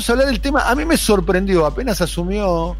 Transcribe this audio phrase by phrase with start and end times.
[0.00, 0.62] vamos a hablar del tema.
[0.62, 2.74] A mí me sorprendió, apenas asumió.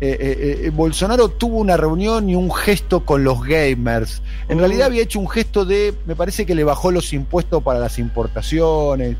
[0.00, 4.22] Eh, eh, eh, Bolsonaro tuvo una reunión y un gesto con los gamers.
[4.48, 7.78] En realidad había hecho un gesto de, me parece que le bajó los impuestos para
[7.78, 9.18] las importaciones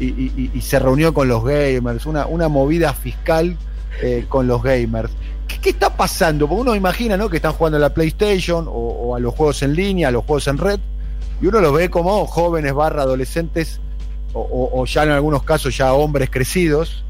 [0.00, 3.58] y, se reunió con los gamers, una, una movida fiscal
[4.30, 5.10] con los gamers.
[5.46, 6.48] ¿Qué, está pasando?
[6.48, 7.28] Porque uno imagina ¿no?
[7.28, 10.48] que están jugando a la PlayStation o, a los juegos en línea, a los juegos
[10.48, 10.80] en red,
[11.42, 13.78] y uno los ve como jóvenes barra adolescentes
[14.34, 17.04] o, ya en algunos casos ya hombres crecidos,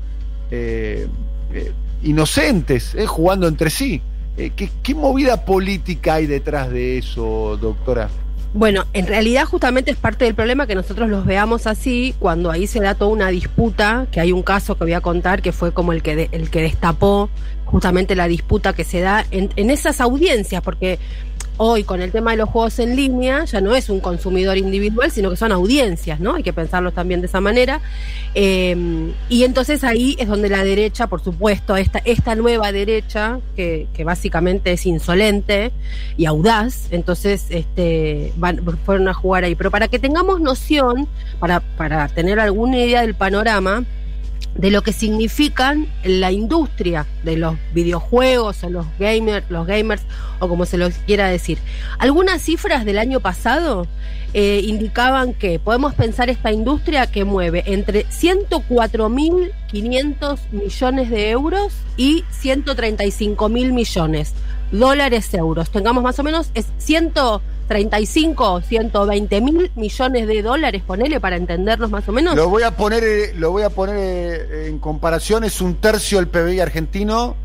[0.50, 1.08] eh,
[1.52, 4.02] eh, inocentes, eh, jugando entre sí.
[4.36, 8.08] ¿qué, ¿Qué movida política hay detrás de eso, doctora?
[8.52, 12.66] Bueno, en realidad justamente es parte del problema que nosotros los veamos así cuando ahí
[12.66, 15.72] se da toda una disputa, que hay un caso que voy a contar que fue
[15.72, 17.30] como el que, el que destapó
[17.64, 21.00] justamente la disputa que se da en, en esas audiencias, porque
[21.56, 25.10] hoy con el tema de los juegos en línea ya no es un consumidor individual,
[25.10, 26.34] sino que son audiencias, ¿no?
[26.34, 27.80] Hay que pensarlo también de esa manera.
[28.34, 33.86] Eh, y entonces ahí es donde la derecha, por supuesto, esta, esta nueva derecha, que,
[34.04, 35.72] básicamente es insolente
[36.16, 38.32] y audaz, entonces este,
[38.84, 39.54] fueron a jugar ahí.
[39.54, 41.08] Pero para que tengamos noción,
[41.38, 43.84] para, para tener alguna idea del panorama,
[44.56, 50.02] de lo que significan la industria de los videojuegos o los gamers, los gamers
[50.38, 51.58] o como se los quiera decir.
[51.98, 53.86] Algunas cifras del año pasado
[54.32, 62.22] eh, indicaban que podemos pensar esta industria que mueve entre 104.500 millones de euros y
[62.42, 64.34] 135.000 millones
[64.72, 65.70] dólares euros.
[65.70, 67.12] Tengamos más o menos es 100
[67.66, 72.34] 35, 120 mil millones de dólares, ponele para entendernos más o menos.
[72.36, 76.18] Lo voy a poner, eh, lo voy a poner eh, en comparación, es un tercio
[76.18, 77.36] del PBI argentino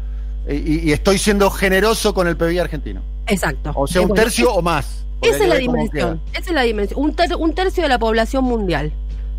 [0.47, 3.01] eh, y, estoy siendo generoso con el PBI argentino.
[3.27, 3.71] Exacto.
[3.75, 5.05] O sea, un tercio o más.
[5.21, 6.99] Esa es la dimensión, esa es la dimensión.
[6.99, 8.91] Un, un tercio de la población mundial.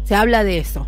[0.05, 0.87] Se habla de eso.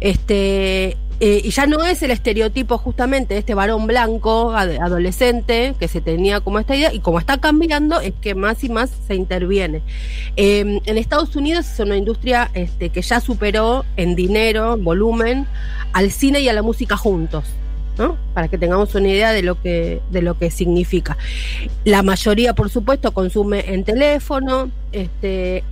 [0.00, 5.88] Este, eh, y ya no es el estereotipo justamente de este varón blanco, adolescente, que
[5.88, 9.14] se tenía como esta idea, y como está cambiando, es que más y más se
[9.14, 9.82] interviene.
[10.36, 15.46] Em, en Estados Unidos es una industria este, que ya superó en dinero, volumen,
[15.92, 17.44] al cine y a la música juntos.
[18.34, 21.16] Para que tengamos una idea de lo que, de lo que significa.
[21.84, 24.70] La mayoría, por supuesto, consume en teléfono.
[24.92, 25.64] Este,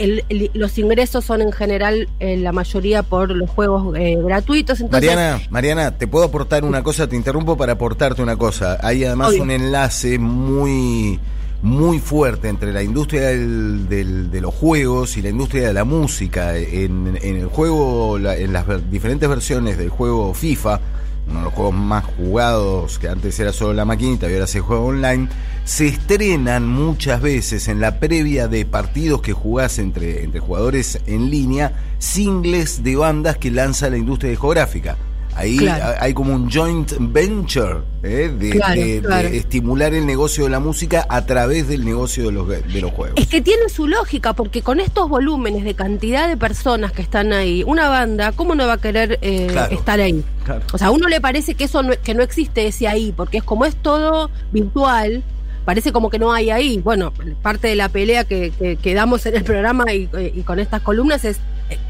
[0.55, 4.83] los ingresos son en general eh, la mayoría por los juegos eh, gratuitos.
[4.91, 8.79] Mariana, Mariana, te puedo aportar una cosa, te interrumpo para aportarte una cosa.
[8.83, 11.19] Hay además un enlace muy
[11.63, 16.57] muy fuerte entre la industria de los juegos y la industria de la música.
[16.57, 20.81] En, el juego, en las diferentes versiones del juego FIFA,
[21.29, 24.61] uno de los juegos más jugados, que antes era solo la maquinita y ahora se
[24.61, 25.29] juega online,
[25.65, 31.31] se estrenan muchas veces en la previa de partidos que jugás entre, entre jugadores en
[31.31, 34.97] línea, singles de bandas que lanza la industria discográfica.
[35.37, 35.59] Ahí
[36.01, 38.33] hay como un joint venture ¿eh?
[38.39, 42.91] de, estimular el negocio de la música a través del negocio de los, de los
[42.93, 43.21] juegos.
[43.21, 47.35] Es que tiene su lógica, porque con estos volúmenes de cantidad de personas que están
[47.35, 50.25] ahí, una banda, ¿cómo no va a querer eh, estar ahí?
[50.73, 53.39] O sea, a uno le parece que eso no, que no existe ese ahí, porque
[53.39, 55.23] es como es todo virtual,
[55.67, 56.79] parece como que no hay ahí.
[56.79, 60.81] Bueno, parte de la pelea que, que, damos en el programa y, y, con estas
[60.81, 61.41] columnas es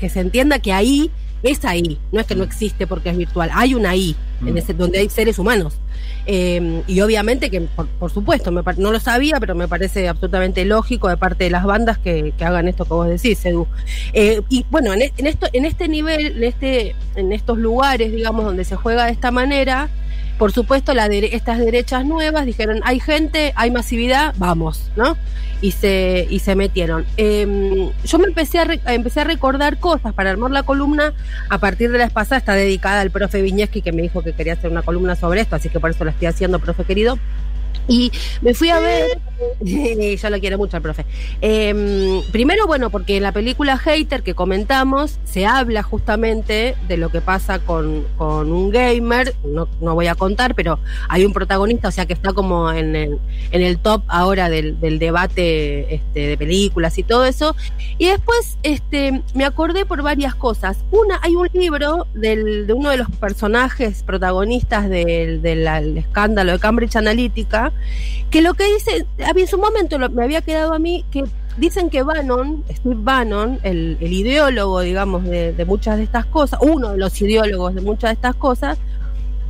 [0.00, 1.12] que se entienda que ahí
[1.46, 4.58] es ahí, no es que no existe porque es virtual, hay una ahí, en mm.
[4.58, 5.78] ese, donde hay seres humanos.
[6.26, 11.16] Eh, y obviamente que, por, supuesto, no lo sabía, pero me parece absolutamente lógico de
[11.16, 13.66] parte de las bandas que, hagan esto que vos decís, Edu.
[14.12, 18.44] Eh, y bueno, en, en, esto, en este nivel, en, este, en estos lugares, digamos,
[18.44, 19.88] donde se juega de esta manera,
[20.38, 25.16] por supuesto, la estas derechas nuevas dijeron, hay gente, hay masividad, vamos, ¿no?
[25.62, 27.06] Y se, y se metieron.
[27.16, 31.14] Em, yo me empecé a, empecé a recordar cosas para armar la columna
[31.48, 34.52] a partir de la pasada, está dedicada al profe Viñeski que me dijo que quería
[34.52, 37.18] hacer una columna sobre esto, así que por eso la estoy haciendo, profe querido.
[37.88, 38.10] Y
[38.42, 39.18] me fui a ver,
[39.60, 41.04] yo lo quiero mucho al profe.
[41.40, 47.10] Em, primero, bueno, porque en la película Hater que comentamos se habla justamente de lo
[47.10, 50.78] que pasa con, con un gamer, no, no, voy a contar, pero
[51.08, 53.18] hay un protagonista, o sea que está como en el,
[53.50, 57.56] en el top ahora del, del debate este, de películas y todo eso.
[57.98, 60.78] Y después este, me acordé por varias cosas.
[60.90, 66.58] Una, hay un libro del, de uno de los personajes protagonistas del, del escándalo de
[66.58, 67.65] Cambridge Analytica,
[68.30, 71.24] que lo que dice, en su momento me había quedado a mí que
[71.56, 76.98] dicen que Bannon, Steve Bannon, el, ideólogo, digamos, de, muchas de estas cosas, uno de
[76.98, 78.78] los ideólogos de muchas de estas cosas,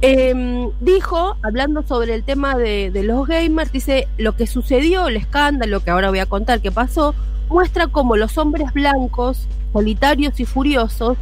[0.03, 5.81] Em, dijo, hablando sobre el tema de, los gamers, dice, lo que sucedió, el escándalo
[5.81, 7.15] que ahora voy a contar que pasó,
[7.49, 11.17] muestra cómo los hombres blancos, solitarios y furiosos,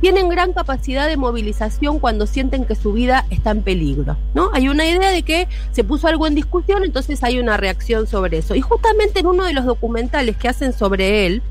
[0.00, 4.16] tienen gran capacidad de movilización cuando sienten que su vida está en peligro.
[4.34, 4.50] ¿no?
[4.52, 8.38] Hay una idea de que se puso algo en discusión, entonces hay una reacción sobre
[8.38, 8.54] eso.
[8.54, 11.42] Y justamente en uno de los documentales que hacen sobre él,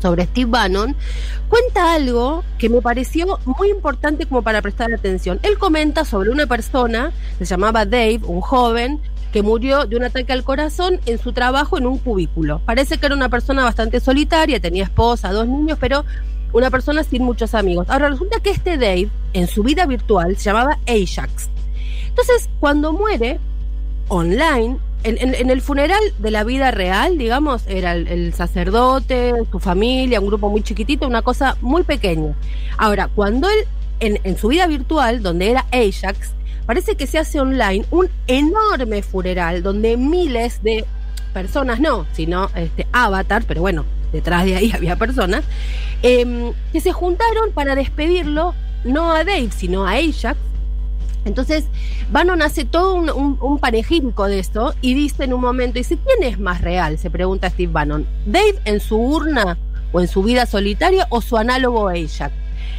[0.00, 0.94] sobre Steve Bannon,
[1.48, 5.40] cuenta algo que me pareció muy importante como para prestar atención.
[5.42, 9.00] Él comenta sobre una persona, se llamaba Dave, un joven,
[9.32, 12.60] que murió de un ataque al corazón en su trabajo en un cubículo.
[12.64, 16.04] Parece que era una persona bastante solitaria, tenía esposa, dos niños, pero
[16.52, 17.86] una persona sin muchos amigos.
[17.90, 21.50] Ahora resulta que este Dave, en su vida virtual, se llamaba Ajax.
[22.08, 23.38] Entonces, cuando muere,
[24.08, 30.26] online, en, el funeral de la vida real, digamos, era el, sacerdote, su familia, un
[30.26, 32.34] grupo muy chiquitito, una cosa muy pequeña.
[32.76, 33.66] Ahora, cuando él,
[34.00, 36.32] en, su vida virtual, donde era Ajax,
[36.66, 40.84] parece que se hace online un enorme funeral donde miles de
[41.32, 45.44] personas, no, sino este, avatar, pero bueno, detrás de ahí había personas,
[46.02, 48.54] em, que se juntaron para despedirlo,
[48.84, 50.38] no a Dave, sino a Ajax,
[51.24, 51.64] entonces,
[52.10, 56.38] Bannon hace todo un, un, de esto y dice en un momento, dice, ¿quién es
[56.38, 56.98] más real?
[56.98, 58.06] Se pregunta Steve Bannon.
[58.26, 59.58] ¿Dave en su urna
[59.92, 62.32] o en su vida solitaria o su análogo Ajax?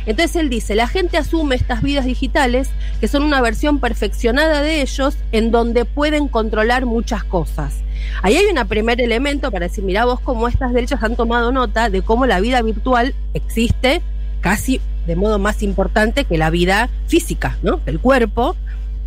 [0.06, 2.70] Entonces él dice, la gente asume estas vidas digitales
[3.00, 7.76] que son una versión perfeccionada de ellos en donde pueden controlar muchas cosas.
[8.24, 11.90] Ahí hay un primer elemento para decir, mira vos cómo estas derechas han tomado nota
[11.90, 14.02] de cómo la vida virtual existe
[14.42, 17.82] casi de modo más importante que la vida física, ¿no?
[17.88, 18.56] El cuerpo,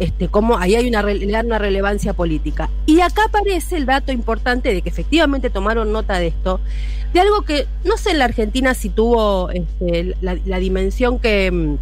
[0.00, 1.04] este, como ahí hay una,
[1.44, 2.68] una relevancia política.
[2.86, 6.58] Y acá aparece el dato importante de que efectivamente tomaron nota de esto,
[7.14, 11.76] de algo que no sé en la Argentina si tuvo este, la, dimensión que,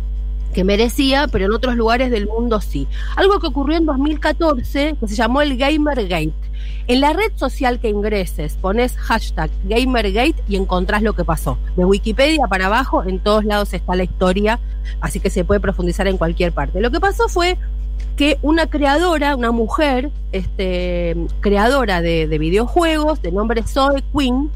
[0.52, 2.88] que merecía, pero en otros lugares del mundo sí.
[3.16, 6.50] Algo que ocurrió en 2014, que se llamó el Gamergate
[6.90, 11.56] en la red social que ingreses, pones hashtag Gamergate y encontrás lo que pasó.
[11.76, 14.58] De Wikipedia para abajo, en todos lados está la historia,
[15.00, 16.80] así que se puede profundizar en cualquier parte.
[16.80, 17.56] Lo que pasó fue
[18.16, 24.50] que una creadora, una mujer, este, creadora de, videojuegos, de nombre Zoe Quinn,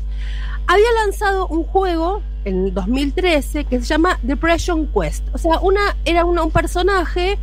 [0.67, 5.25] había lanzado un juego en 2013 que se llama Depression Quest.
[5.33, 7.39] O sea, una, era un personaje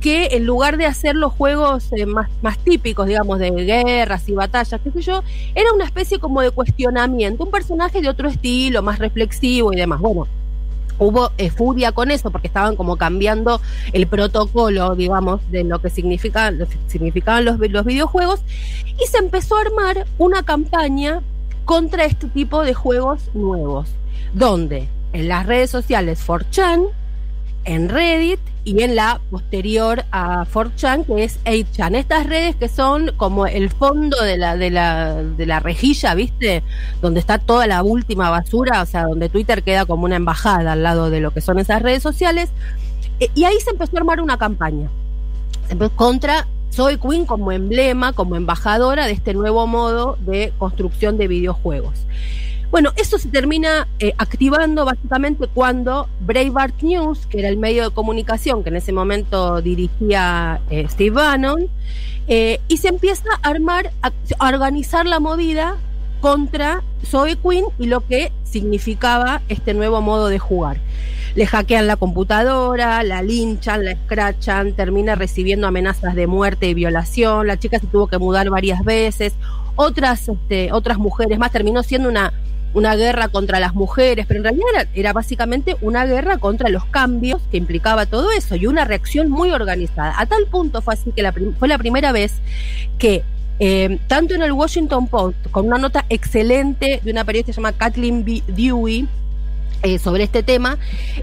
[0.00, 4.80] que en lugar de hacer los juegos eh, más, típicos, digamos, de guerras y batallas,
[4.82, 5.22] qué sé yo,
[5.54, 10.00] era una especie como de cuestionamiento, un personaje de otro estilo, más reflexivo y demás.
[10.00, 10.26] Bueno,
[10.98, 13.60] hubo eh, furia con eso porque estaban como cambiando
[13.92, 18.40] el protocolo, digamos, de lo que significan, significaban los, los videojuegos
[18.98, 21.20] y se empezó a armar una campaña
[21.64, 23.88] contra este tipo de juegos nuevos,
[24.34, 26.86] donde en las redes sociales 4chan,
[27.64, 31.96] en Reddit y en la posterior a 4chan, que es 8chan.
[31.96, 36.62] Estas redes que son como el fondo de la, de la, de la rejilla, ¿viste?
[37.00, 40.82] Donde está toda la última basura, o sea, donde Twitter queda como una embajada al
[40.82, 42.50] lado de lo que son esas redes sociales.
[43.18, 44.88] E, y ahí se empezó a armar una campaña
[45.96, 52.06] contra Soy Queen como emblema, como embajadora de este nuevo modo de construcción de videojuegos.
[52.70, 57.90] Bueno, eso se termina eh, activando básicamente cuando Breitbart News, que era el medio de
[57.90, 61.68] comunicación que en ese momento dirigía eh, Steve Bannon,
[62.28, 64.12] eh, y se empieza a armar, a,
[64.48, 65.78] organizar la movida
[66.20, 70.78] contra Zoe Quinn y lo que significaba este nuevo modo de jugar.
[71.34, 77.46] Le hackean la computadora, la linchan, la escrachan, termina recibiendo amenazas de muerte y violación,
[77.46, 79.34] la chica se tuvo que mudar varias veces,
[79.76, 82.32] otras, este, otras mujeres más, terminó siendo una
[82.72, 87.42] una guerra contra las mujeres, pero en realidad era, básicamente una guerra contra los cambios
[87.50, 90.14] que implicaba todo eso y una reacción muy organizada.
[90.16, 92.34] A tal punto fue así que fue la primera vez
[92.98, 93.24] que
[93.60, 98.24] eh, tanto en el Washington Post, con una nota excelente de una periodista llamada Kathleen
[98.24, 99.06] Dewey,
[99.82, 100.78] eh, sobre este tema,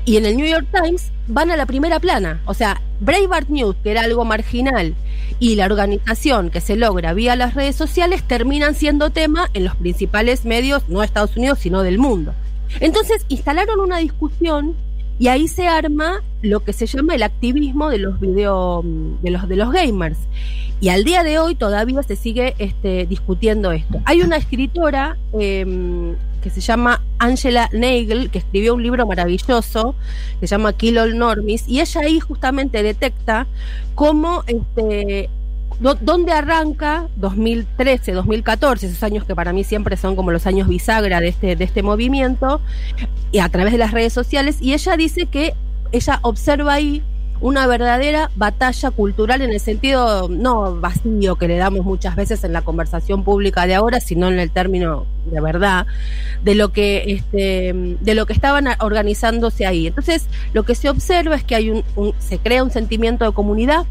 [0.06, 2.42] y en el New York Times van a la primera plana.
[2.46, 4.96] O sea, Breitbart News, que era algo marginal,
[5.40, 9.76] y la organización que se logra vía las redes sociales terminan siendo tema en los
[9.76, 12.34] principales medios, no de Estados Unidos, sino del mundo.
[12.80, 14.76] Entonces instalaron una discusión
[15.20, 18.84] y ahí se arma lo que se llama el activismo de los video,
[19.22, 20.20] de los, de los gamers.
[20.80, 24.00] Y al día de hoy todavía se sigue este, discutiendo esto.
[24.06, 29.96] Hay una escritora em, que se llama Angela Nagel, que escribió un libro maravilloso
[30.40, 33.48] que se llama Kill All Normies, y ella ahí justamente detecta
[33.96, 35.32] cómo este,
[35.80, 41.20] ¿Dónde arranca 2013, 2014, esos años que para mí siempre son como los años bisagra
[41.22, 42.62] de este, de este movimiento,
[43.32, 44.58] y a través de las redes sociales?
[44.60, 45.54] Y ella dice que
[45.92, 47.04] ella observa ahí
[47.40, 52.54] una verdadera batalla cultural en el sentido no vacío que le damos muchas veces en
[52.54, 55.86] la conversación pública de ahora, sino en el término de verdad
[56.44, 59.86] de lo que este, de lo que estaban organizándose ahí.
[59.86, 61.84] Entonces, lo que se observa es que hay un
[62.18, 63.86] se crea un sentimiento de comunidad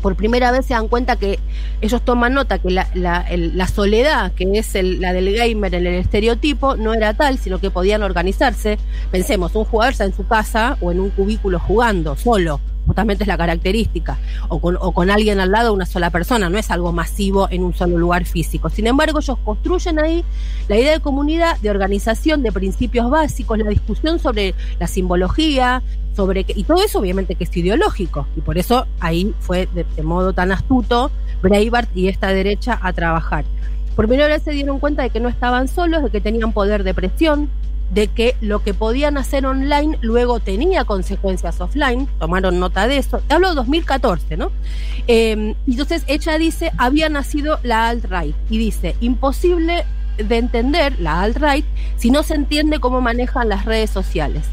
[0.00, 1.38] por primera vez se dan cuenta que
[1.80, 6.76] ellos toman nota que la, la, soledad, que es la del gamer en el estereotipo,
[6.76, 8.78] no era tal, sino que podían organizarse.
[9.10, 13.28] Pensemos, un jugador está en su casa o en un cubículo jugando, solo justamente es
[13.28, 14.18] la característica,
[14.48, 17.62] o con, o con alguien al lado, una sola persona, no es algo masivo en
[17.62, 18.70] un solo lugar físico.
[18.70, 20.24] Sin embargo, ellos construyen ahí
[20.68, 25.82] la idea de comunidad, de organización, de principios básicos, la discusión sobre la simbología,
[26.16, 30.02] sobre y todo eso obviamente que es ideológico, y por eso ahí fue de, de
[30.02, 33.44] modo tan astuto Breitbart y esta derecha a trabajar.
[33.94, 36.84] Por primera vez se dieron cuenta de que no estaban solos, de que tenían poder
[36.84, 37.50] de presión,
[37.90, 43.22] de que lo que podían hacer online luego tenía consecuencias offline, tomaron nota de eso,
[43.28, 44.52] hablo de 2014, ¿no?
[45.06, 49.84] Eh, entonces ella dice, había nacido la alt-right y dice, imposible
[50.18, 51.64] de entender la alt-right
[51.96, 54.44] si no se entiende cómo manejan las redes sociales.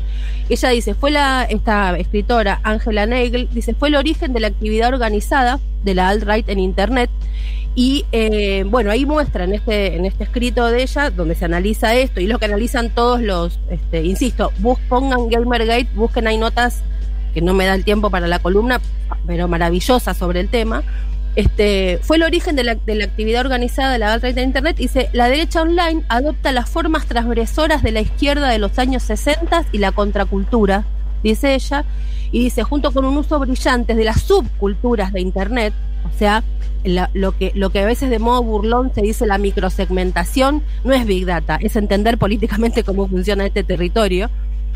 [0.48, 4.90] Ella dice, fue la, esta escritora Angela Nagel, dice, fue el origen de la actividad
[4.90, 7.10] organizada de la alt-right en Internet
[7.76, 11.94] y eh, bueno, ahí muestra en este, en este escrito de ella, donde se analiza
[11.94, 16.82] esto, y lo que analizan todos los, este, insisto, bus, pongan Gamergate, busquen ahí notas,
[17.34, 18.80] que no me da el tiempo para la columna,
[19.28, 20.84] pero maravillosas sobre el tema.
[21.36, 24.78] Este, fue el origen de la, de la actividad organizada de la alt de Internet.
[24.78, 29.66] Dice, la derecha online adopta las formas transgresoras de la izquierda de los años 60
[29.74, 30.86] y la contracultura,
[31.24, 31.84] dice ella,
[32.36, 35.74] y dice, junto con un uso brillante de las subculturas de Internet,
[36.04, 36.44] o sea,
[37.14, 41.06] lo, que, lo que a veces de modo burlón se dice la microsegmentación, no es
[41.06, 44.30] Big Data, es entender políticamente cómo funciona este territorio.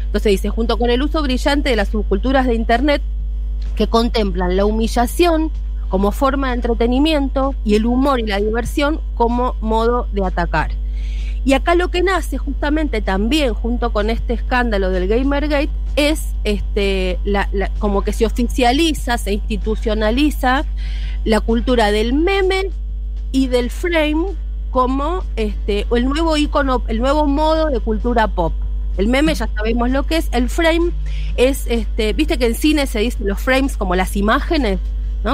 [0.05, 3.01] Entonces dice, junto con el uso brillante de las subculturas de Internet,
[3.75, 5.51] que contemplan la humillación
[5.89, 10.71] como forma de entretenimiento y el humor y la diversión como modo de atacar.
[11.45, 17.17] Y acá lo que nace justamente también junto con este escándalo del Gamergate es este,
[17.79, 20.65] como que se oficializa, se institucionaliza
[21.23, 22.69] la cultura del meme
[23.31, 24.27] y del frame
[24.71, 28.53] como este, el nuevo icono, el nuevo modo de cultura pop.
[28.97, 30.91] El meme ya sabemos lo que es, el frame
[31.37, 34.79] es, este, viste que en cine se dicen los frames como las imágenes,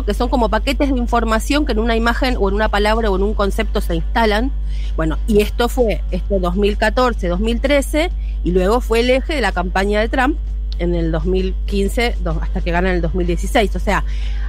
[0.05, 3.15] que son como paquetes de información que en una imagen o en una palabra o
[3.15, 4.51] en un concepto se instalan.
[4.95, 8.11] Bueno, y esto fue este 2014, 2013,
[8.43, 10.37] y luego fue el eje de la campaña de Trump
[10.79, 13.75] en el 2015 hasta que gana en el 2016.
[13.75, 14.03] O sea,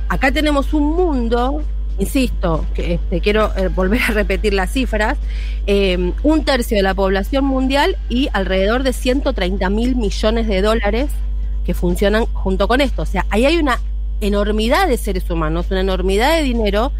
[0.09, 1.63] acá tenemos un mundo,
[1.99, 5.19] insisto, que este, quiero eh, volver a repetir las cifras,
[5.67, 11.11] eh, un tercio de la población mundial y alrededor de 130 mil millones de dólares
[11.65, 13.03] que funcionan junto con esto.
[13.03, 13.81] O sea, ahí hay una
[14.21, 16.93] enormidad de seres humanos, una enormidad de dinero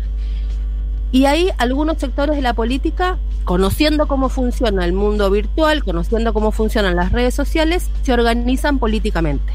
[1.13, 6.51] y hay algunos sectores de la política, conociendo cómo funciona el mundo virtual, conociendo cómo
[6.51, 9.53] funcionan las redes sociales, se organizan políticamente.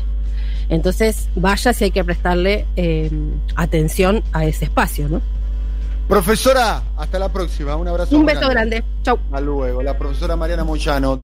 [0.70, 3.12] Entonces, vaya si hay que prestarle eh,
[3.56, 5.22] atención a ese espacio, ¿no?
[6.08, 7.76] Profesora, hasta la próxima.
[7.76, 8.18] Un abrazo.
[8.18, 8.84] Un beso grande.
[9.04, 9.18] Chau.
[9.26, 9.82] Hasta luego.
[9.82, 11.20] La profesora Mariana Moyano.